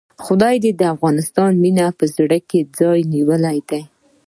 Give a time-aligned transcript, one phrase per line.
[0.03, 3.81] د خدای او افغانستان مينې په زړه کې ځای نيولی دی.